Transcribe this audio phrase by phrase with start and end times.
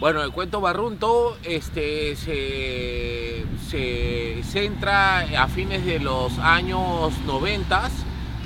[0.00, 3.44] Bueno, el cuento Barrunto este, se,
[4.44, 7.90] centra a fines de los años 90,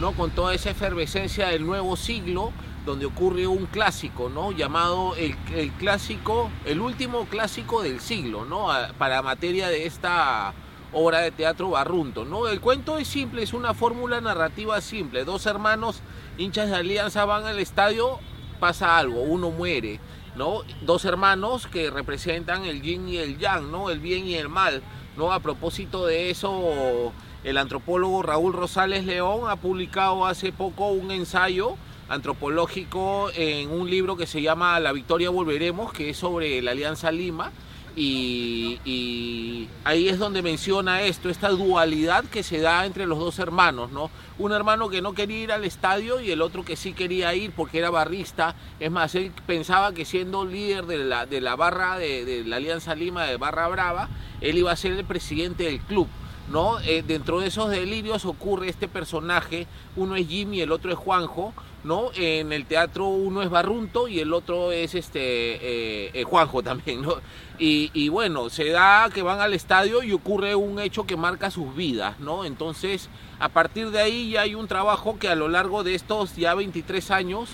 [0.00, 0.12] ¿no?
[0.12, 2.52] con toda esa efervescencia del nuevo siglo,
[2.86, 4.52] donde ocurre un clásico, ¿no?
[4.52, 8.68] llamado el, el clásico, el último clásico del siglo, ¿no?
[8.96, 10.54] para materia de esta
[10.94, 12.24] obra de teatro Barrunto.
[12.24, 12.48] ¿no?
[12.48, 15.26] El cuento es simple, es una fórmula narrativa simple.
[15.26, 16.00] Dos hermanos
[16.38, 18.20] hinchas de Alianza van al estadio,
[18.58, 20.00] pasa algo, uno muere
[20.36, 20.62] ¿no?
[20.82, 23.90] Dos hermanos que representan el yin y el yang, ¿no?
[23.90, 24.82] El bien y el mal,
[25.16, 25.32] ¿no?
[25.32, 27.12] A propósito de eso,
[27.44, 31.76] el antropólogo Raúl Rosales León ha publicado hace poco un ensayo
[32.08, 37.10] antropológico en un libro que se llama La Victoria Volveremos, que es sobre la Alianza
[37.10, 37.52] Lima,
[37.94, 43.90] y, ahí es donde menciona esto, esta dualidad que se da entre los dos hermanos,
[43.90, 44.10] ¿no?
[44.38, 47.52] Un hermano que no quería ir al estadio y el otro que sí quería ir
[47.52, 48.54] porque era barrista.
[48.80, 52.94] Es más, él pensaba que siendo líder de la, de la barra de, la Alianza
[52.94, 54.08] Lima de Barra Brava,
[54.40, 56.08] él iba a ser el presidente del club.
[56.48, 56.80] ¿No?
[56.80, 61.52] Eh, dentro de esos delirios ocurre este personaje, uno es Jimmy, el otro es Juanjo,
[61.84, 62.10] ¿no?
[62.14, 67.02] En el teatro uno es Barrunto y el otro es este eh, eh, Juanjo también,
[67.02, 67.16] ¿no?
[67.64, 71.76] Y, bueno, se da que van al estadio y ocurre un hecho que marca sus
[71.76, 72.44] vidas, ¿no?
[72.44, 76.34] Entonces, a partir de ahí ya hay un trabajo que a lo largo de estos
[76.34, 77.50] ya 23 años,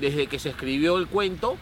[0.00, 1.58] desde que se escribió el cuento,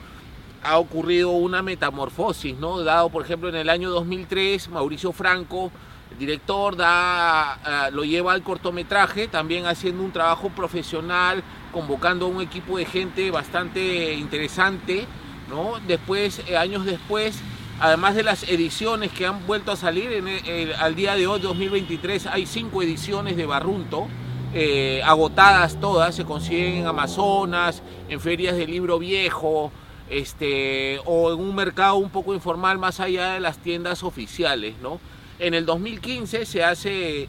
[0.62, 2.84] ha ocurrido una metamorfosis, ¿no?
[2.84, 5.72] Dado, por ejemplo, en el año 2003, Mauricio Franco,
[6.10, 11.42] el director, da, lo lleva al cortometraje, también haciendo un trabajo profesional,
[11.72, 15.06] convocando a un equipo de gente bastante interesante,
[15.48, 15.74] ¿no?
[15.86, 17.40] Después, eh, años después,
[17.80, 20.24] además de las ediciones que han vuelto a salir,
[20.78, 24.08] al día de hoy, 2023, hay cinco ediciones de Barrunto,
[24.54, 29.70] eh, agotadas todas, se consiguen en Amazonas, en ferias de libro viejo,
[30.08, 35.00] este, o en un mercado un poco informal más allá de las tiendas oficiales, ¿no?
[35.38, 37.28] En el 2015 se hace,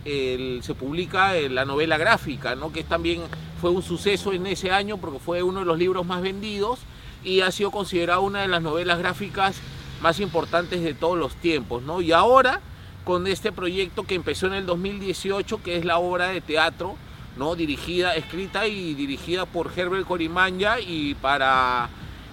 [0.64, 2.72] se publica la novela gráfica, ¿no?
[2.72, 3.22] que también
[3.62, 6.80] fue un suceso en ese año porque fue uno de los libros más vendidos
[7.24, 9.58] y ha sido considerada una de las novelas gráficas
[10.02, 11.84] más importantes de todos los tiempos.
[11.84, 12.02] ¿no?
[12.02, 12.62] Y ahora,
[13.04, 16.96] con este proyecto que empezó en el 2018, que es la obra de teatro,
[17.38, 17.56] ¿no?
[17.56, 21.90] dirigida, escrita y dirigida por Herbert Corimanya y para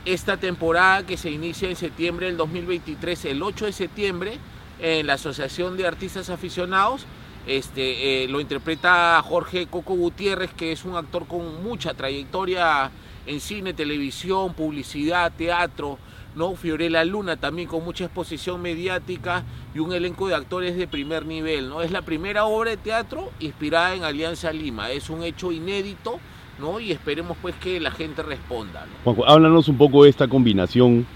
[0.06, 4.38] esta temporada que se inicia en septiembre del 2023, el 8 de septiembre,
[4.78, 7.06] en la Asociación de Artistas Aficionados.
[7.46, 12.90] Este, eh, lo interpreta Jorge Coco Gutiérrez, que es un actor con mucha trayectoria
[13.26, 15.98] en cine, televisión, publicidad, teatro,
[16.34, 16.54] ¿no?
[16.54, 19.44] Fiorella Luna también con mucha exposición mediática
[19.74, 21.82] y un elenco de actores de primer nivel, ¿no?
[21.82, 26.20] Es la primera obra de teatro inspirada en Alianza Lima, es un hecho inédito,
[26.58, 26.80] ¿no?
[26.80, 28.86] Y esperemos pues que la gente responda.
[29.04, 31.06] Juanjo, háblanos un poco de esta combinación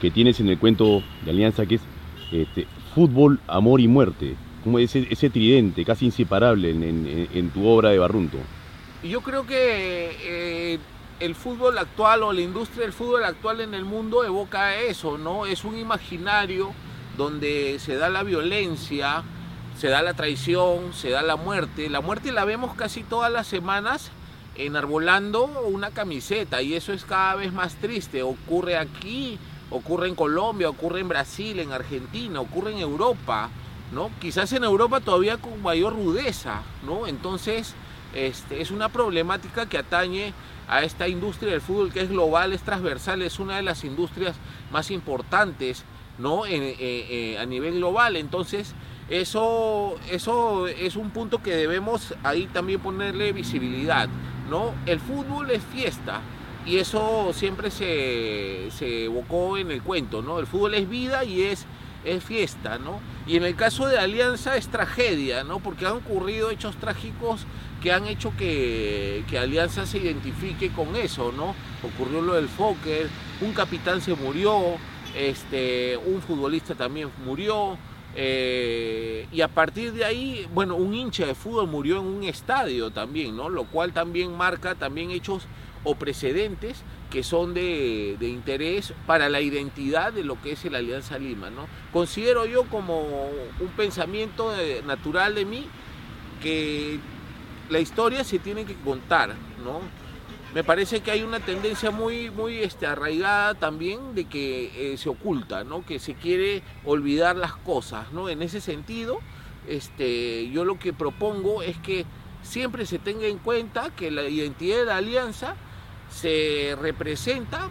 [0.00, 1.82] que tienes en el cuento de Alianza, que es
[2.32, 7.98] este, fútbol, amor y muerte, como ese, ese tridente casi inseparable en, tu obra de
[7.98, 8.38] Barrunto.
[9.04, 10.78] Yo creo que eh,
[11.20, 15.44] el fútbol actual o la industria del fútbol actual en el mundo evoca eso, ¿no?
[15.44, 16.72] Es un imaginario
[17.18, 19.24] donde se da la violencia,
[19.78, 21.90] se da la traición, se da la muerte.
[21.90, 24.10] La muerte la vemos casi todas las semanas
[24.54, 28.22] enarbolando una camiseta y eso es cada vez más triste.
[28.22, 29.38] Ocurre aquí,
[29.70, 33.50] ocurre en Colombia, ocurre en Brasil, en Argentina, ocurre en Europa,
[33.92, 34.10] ¿no?
[34.20, 37.06] Quizás en Europa todavía con mayor rudeza, ¿no?
[37.06, 37.74] Entonces,
[38.14, 40.32] este, es una problemática que atañe
[40.68, 44.36] a esta industria del fútbol que es global, es transversal, es una de las industrias
[44.72, 45.84] más importantes,
[46.18, 46.46] ¿no?
[46.46, 48.16] Eh, eh, a nivel global.
[48.16, 48.74] Entonces,
[49.08, 54.08] eso, eso es un punto que debemos ahí también ponerle visibilidad,
[54.50, 54.74] ¿no?
[54.86, 56.20] El fútbol es fiesta,
[56.66, 60.40] y eso siempre se, evocó en el cuento, ¿no?
[60.40, 61.64] El fútbol es vida y es,
[62.04, 63.00] es fiesta, ¿no?
[63.26, 65.60] Y en el caso de Alianza es tragedia, ¿no?
[65.60, 67.46] Porque han ocurrido hechos trágicos
[67.80, 71.54] que han hecho que, Alianza se identifique con eso, ¿no?
[71.84, 73.08] Ocurrió lo del Fokker,
[73.40, 74.76] un capitán se murió,
[75.16, 77.78] este, un futbolista también murió,
[78.18, 82.90] eh, y a partir de ahí, bueno, un hincha de fútbol murió en un estadio
[82.90, 83.50] también, ¿no?
[83.50, 85.46] Lo cual también marca también hechos
[85.84, 91.18] o precedentes que son de, interés para la identidad de lo que es la Alianza
[91.18, 91.50] Lima.
[91.50, 91.68] ¿no?
[91.92, 93.28] Considero yo como
[93.60, 94.52] un pensamiento
[94.86, 95.66] natural de mí
[96.42, 96.98] que
[97.70, 99.36] la historia se tiene que contar.
[99.64, 99.80] ¿no?
[100.54, 105.08] Me parece que hay una tendencia muy, muy este, arraigada también de que eh, se
[105.08, 105.84] oculta, ¿no?
[105.84, 108.12] que se quiere olvidar las cosas.
[108.12, 108.28] ¿no?
[108.28, 109.18] En ese sentido,
[109.68, 112.06] este, yo lo que propongo es que
[112.42, 115.56] siempre se tenga en cuenta que la identidad de la alianza
[116.10, 117.68] se representa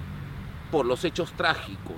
[0.72, 1.96] por los hechos trágicos,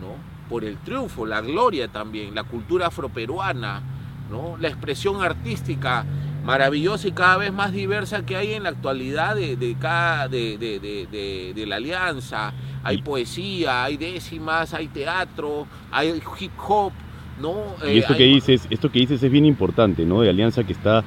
[0.00, 0.14] ¿no?
[0.48, 3.82] por el triunfo, la gloria también, la cultura afroperuana,
[4.30, 4.56] ¿no?
[4.56, 6.06] la expresión artística
[6.44, 10.56] maravillosa y cada vez más diversa que hay en la actualidad de, de, cada, de,
[10.58, 12.52] de, la alianza.
[12.82, 16.92] Hay poesía, hay décimas, hay teatro, hay hip hop.
[17.40, 17.54] ¿no?
[17.90, 20.20] y esto, eh, que dices, esto que dices es bien importante, ¿no?
[20.20, 21.02] De Alianza que está,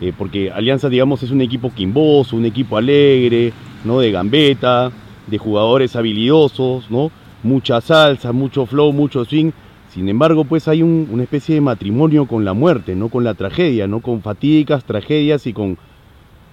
[0.00, 3.52] eh, porque Alianza, digamos, es un equipo quimboso, un equipo alegre,
[3.84, 4.00] ¿no?
[4.00, 4.90] De gambeta,
[5.26, 7.10] de jugadores habilidosos, ¿no?
[7.42, 9.52] Mucha salsa, mucho flow, mucho swing
[9.90, 13.86] sin embargo, pues hay una especie de matrimonio con la muerte, no con la tragedia,
[13.86, 15.78] no con fatídicas tragedias y con,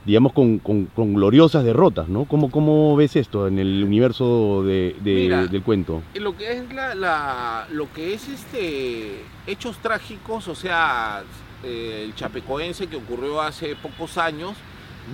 [0.06, 0.59] digamos, con,
[0.95, 2.25] gloriosas derrotas, ¿no?
[2.25, 6.01] ¿Cómo, ¿Cómo, ves esto en el universo de, del cuento?
[6.15, 11.24] Lo que es la, lo que es este hechos trágicos, o sea,
[11.63, 14.53] eh, el chapecoense que ocurrió hace pocos años,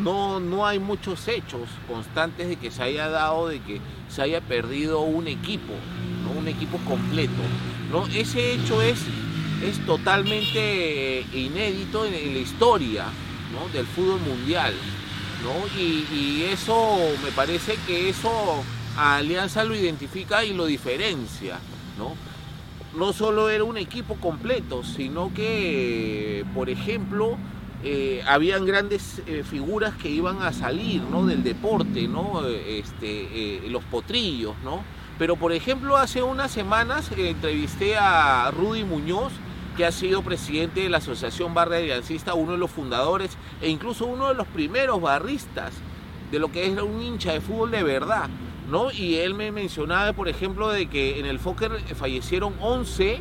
[0.02, 4.42] no, no hay muchos hechos constantes de que se haya dado, de que se haya
[4.42, 5.74] perdido un equipo,
[6.24, 6.40] ¿no?
[6.40, 7.42] un equipo completo.
[7.92, 8.06] ¿No?
[8.08, 9.00] Ese hecho es,
[9.64, 13.06] es totalmente inédito en, la historia
[13.74, 14.74] del fútbol mundial.
[15.44, 15.82] ¿no?
[15.82, 18.30] Y, eso me parece que eso
[18.98, 21.60] a Alianza lo identifica y lo diferencia.
[21.98, 22.16] ¿no?
[22.98, 27.38] no solo era un equipo completo, sino que, por ejemplo,
[27.84, 31.26] eh, habían grandes eh, figuras que iban a salir ¿no?
[31.26, 32.46] del deporte, ¿no?
[32.46, 34.84] Este, eh, los potrillos, ¿no?
[35.20, 39.34] Pero por ejemplo, hace unas semanas entrevisté a Rudy Muñoz,
[39.76, 44.06] que ha sido presidente de la Asociación Barra Aliancista, uno de los fundadores e incluso
[44.06, 45.74] uno de los primeros barristas
[46.32, 48.30] de lo que es un hincha de fútbol de verdad.
[48.70, 48.92] ¿no?
[48.92, 53.20] Y él me mencionaba, por ejemplo, de que en el Fokker fallecieron 11,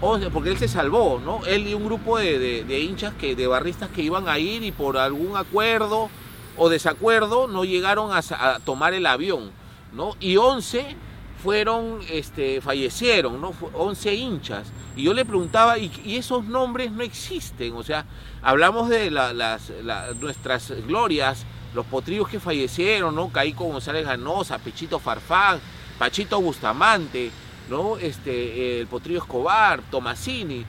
[0.00, 1.44] 11 porque él se salvó, ¿no?
[1.46, 4.96] Él y un grupo de, hinchas, que, de barristas que iban a ir y por
[4.96, 6.08] algún acuerdo
[6.56, 9.50] o desacuerdo no llegaron a, a tomar el avión,
[9.92, 10.16] ¿no?
[10.18, 10.96] Y 11
[11.42, 13.52] fueron, este, fallecieron, ¿no?
[13.72, 14.72] 11 hinchas.
[14.96, 17.74] Y yo le preguntaba, ¿y, esos nombres no existen?
[17.74, 18.04] O sea,
[18.42, 19.72] hablamos de las,
[20.20, 21.44] nuestras glorias,
[21.74, 23.30] los potrillos que fallecieron, ¿no?
[23.30, 25.60] Caico González Ganosa, Pechito Farfán,
[25.98, 27.30] Pachito Bustamante,
[27.68, 27.96] ¿no?
[27.96, 30.64] Este, el potrillo Escobar, Tomasini.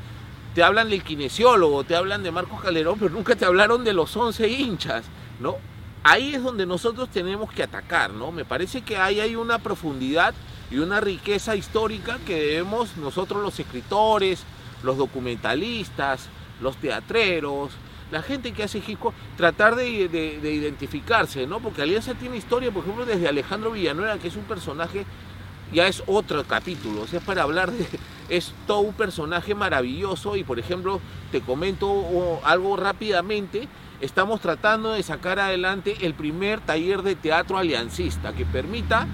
[0.56, 4.16] Te hablan del kinesiólogo, te hablan de Marcos Calderón, pero nunca te hablaron de los
[4.16, 5.06] 11 hinchas,
[5.40, 5.58] ¿no?
[6.04, 8.32] Ahí es donde nosotros tenemos que atacar, ¿no?
[8.32, 10.34] Me parece que ahí hay una profundidad
[10.72, 14.44] y una riqueza histórica que debemos nosotros los escritores,
[14.84, 16.30] los documentalistas,
[16.62, 17.72] los teatreros,
[18.12, 19.00] la gente que hace hip
[19.38, 21.60] tratar de, identificarse, ¿no?
[21.60, 25.06] Porque Alianza tiene historia, por ejemplo, desde Alejandro Villanueva, que es un personaje,
[25.74, 27.86] ya es otro capítulo, o sea, para hablar de,
[28.30, 31.00] es todo un personaje maravilloso y, por ejemplo,
[31.32, 33.68] te comento algo rápidamente,
[34.02, 39.08] estamos tratando de sacar adelante el primer taller de teatro aliancista que permita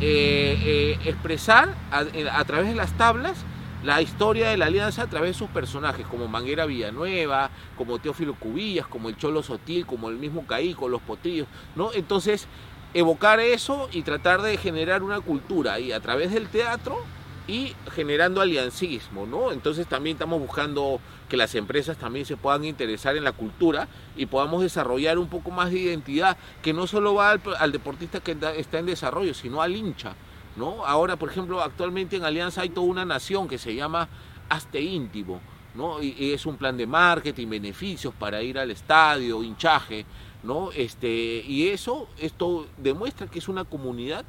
[0.00, 3.44] eh, eh, expresar a, través de las tablas
[3.82, 8.34] la historia de la alianza a través de sus personajes, como Manguera Villanueva, como Teófilo
[8.34, 11.46] Cubillas, como el Cholo Sotil, como el mismo Caíco, los Potillos,
[11.76, 11.92] ¿no?
[11.92, 12.48] Entonces,
[12.94, 16.96] evocar eso y tratar de generar una cultura y a través del teatro
[17.46, 19.52] y generando aliancismo, ¿no?
[19.52, 24.26] Entonces también estamos buscando que las empresas también se puedan interesar en la cultura y
[24.26, 28.78] podamos desarrollar un poco más de identidad, que no solo va al, deportista que está
[28.78, 30.14] en desarrollo, sino al hincha,
[30.56, 30.86] ¿no?
[30.86, 34.08] Ahora, por ejemplo, actualmente en Alianza hay toda una nación que se llama
[34.48, 35.40] Aste Íntimo,
[35.74, 36.02] ¿no?
[36.02, 40.06] Y, y es un plan de marketing, beneficios para ir al estadio, hinchaje,
[40.42, 40.70] ¿no?
[40.72, 44.24] Este, y eso, esto demuestra que es una comunidad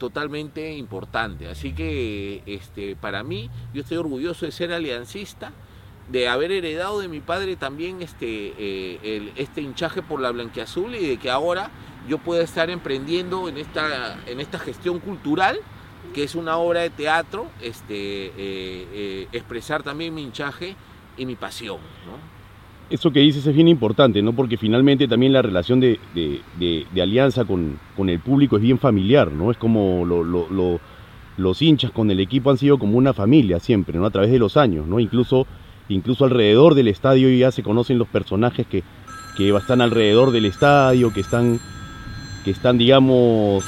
[0.00, 1.48] totalmente importante.
[1.48, 5.52] Así que este, para mí, yo estoy orgulloso de ser aliancista,
[6.08, 11.06] de haber heredado de mi padre también este, eh, este hinchaje por la blanquiazul y
[11.06, 11.70] de que ahora
[12.08, 15.60] yo pueda estar emprendiendo en esta, en esta gestión cultural,
[16.12, 20.74] que es una obra de teatro, este, eh, eh, expresar también mi hinchaje
[21.16, 21.78] y mi pasión.
[22.06, 22.39] ¿no?
[22.90, 24.32] Eso que dices es bien importante, ¿no?
[24.32, 25.98] Porque finalmente también la relación de,
[27.00, 29.50] alianza con, el público es bien familiar, ¿no?
[29.50, 30.04] Es como
[31.36, 34.06] los hinchas con el equipo han sido como una familia siempre, ¿no?
[34.06, 34.98] A través de los años, ¿no?
[34.98, 35.46] Incluso,
[35.88, 38.82] incluso alrededor del estadio ya se conocen los personajes que,
[39.36, 41.60] que están alrededor del estadio, que están,
[42.44, 43.64] que están digamos,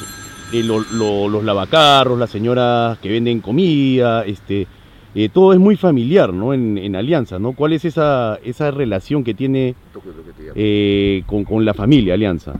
[0.52, 4.66] eh, los lavacarros, las señoras que venden comida, este
[5.14, 6.54] eh, todo es muy familiar, ¿no?
[6.54, 7.52] En, Alianza, ¿no?
[7.52, 9.74] ¿Cuál es esa, esa relación que tiene
[10.54, 12.54] eh, con, la familia Alianza?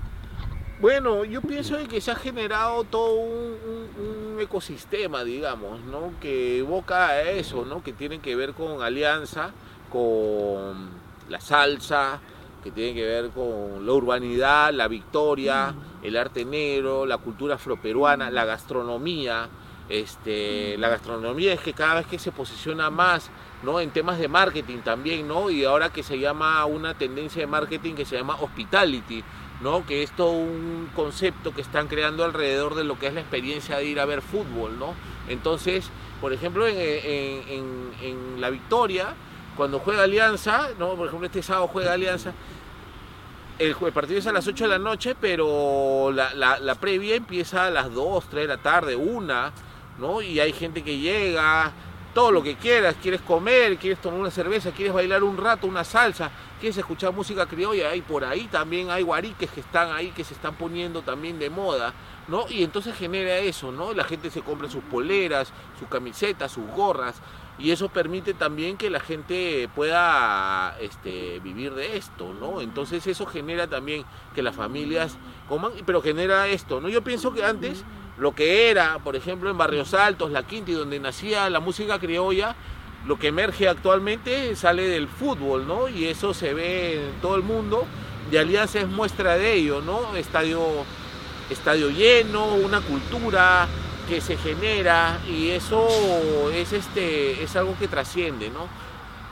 [0.80, 6.14] Bueno, yo pienso que se ha generado todo un, ecosistema, digamos, ¿no?
[6.20, 7.82] Que evoca a eso, ¿no?
[7.82, 9.52] Que tiene que ver con Alianza,
[9.88, 10.90] con
[11.28, 12.20] la salsa,
[12.64, 18.30] que tiene que ver con la urbanidad, la victoria, el arte negro, la cultura afroperuana,
[18.30, 19.48] la gastronomía,
[19.88, 23.30] Este, la gastronomía es que cada vez que se posiciona más
[23.62, 23.80] ¿no?
[23.80, 25.50] en temas de marketing también, ¿no?
[25.50, 29.22] y ahora que se llama una tendencia de marketing que se llama hospitality,
[29.60, 29.84] ¿no?
[29.86, 33.76] que es todo un concepto que están creando alrededor de lo que es la experiencia
[33.76, 34.78] de ir a ver fútbol.
[34.78, 34.94] ¿no?
[35.28, 39.14] Entonces, por ejemplo, en, La Victoria,
[39.56, 40.94] cuando juega Alianza, ¿no?
[40.94, 42.32] por ejemplo este sábado juega Alianza,
[43.58, 47.70] el, partido es a las 8 de la noche, pero la, la, previa empieza a
[47.70, 49.52] las 2, 3 de la tarde, 1,
[49.98, 50.22] ¿no?
[50.22, 51.72] Y hay gente que llega,
[52.14, 55.84] todo lo que quieras, quieres comer, quieres tomar una cerveza, quieres bailar un rato, una
[55.84, 56.30] salsa,
[56.60, 60.34] quieres escuchar música criolla, y por ahí también hay guariques que están ahí, que se
[60.34, 61.94] están poniendo también de moda,
[62.28, 62.44] ¿no?
[62.50, 63.94] Y entonces genera eso, ¿no?
[63.94, 67.16] La gente se compra sus poleras, sus camisetas, sus gorras,
[67.58, 72.60] y eso permite también que la gente pueda este, vivir de esto, ¿no?
[72.60, 75.16] Entonces eso genera también que las familias
[75.48, 76.88] coman, pero genera esto, ¿no?
[76.88, 77.84] Yo pienso que antes
[78.18, 81.98] lo que era, por ejemplo, en Barrios Altos, La Quinta, y donde nacía la música
[81.98, 82.54] criolla,
[83.06, 85.88] lo que emerge actualmente sale del fútbol, ¿no?
[85.88, 87.84] Y eso se ve en todo el mundo,
[88.30, 90.14] de Alianza es muestra de ello, ¿no?
[90.14, 90.60] Estadio,
[91.50, 93.66] estadio lleno, una cultura,
[94.08, 95.86] que se genera y eso
[96.52, 98.50] es, este, es algo que trasciende.
[98.50, 98.68] ¿no?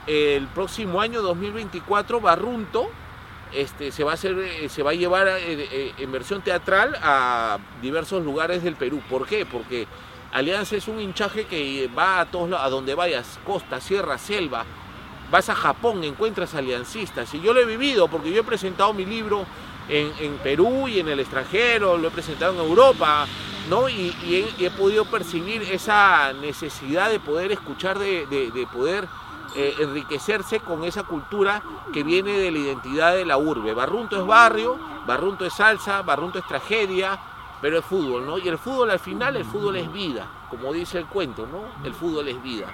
[0.07, 2.89] El próximo año 2024 Barrunto
[3.53, 6.97] este, se, va a hacer, eh, se va a llevar eh, eh, en versión teatral
[7.01, 9.01] a diversos lugares del Perú.
[9.09, 9.45] ¿Por qué?
[9.45, 9.87] Porque
[10.31, 14.65] Alianza es un hinchaje que va a todos a donde vayas, costa, sierra, selva.
[15.29, 17.33] Vas a Japón, encuentras aliancistas.
[17.33, 19.45] Y yo lo he vivido porque yo he presentado mi libro
[19.87, 23.27] en, en Perú y en el extranjero, lo he presentado en Europa,
[23.69, 23.89] ¿no?
[23.89, 24.13] Y,
[24.59, 29.07] he, podido percibir esa necesidad de poder escuchar, de, poder
[29.55, 31.61] eh, enriquecerse con esa cultura
[31.93, 33.73] que viene de la identidad de la urbe.
[33.73, 37.19] Barrunto es barrio, Barrunto es salsa, Barrunto es tragedia,
[37.61, 38.37] pero es fútbol, ¿no?
[38.37, 41.63] Y el fútbol al final, el fútbol es vida, como dice el cuento, ¿no?
[41.85, 42.67] El fútbol es vida.